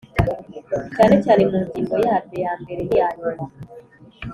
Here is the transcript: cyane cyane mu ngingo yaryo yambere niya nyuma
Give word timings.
cyane 0.95 1.15
cyane 1.23 1.41
mu 1.51 1.59
ngingo 1.65 1.95
yaryo 2.05 2.37
yambere 2.45 2.81
niya 2.87 3.07
nyuma 3.17 3.45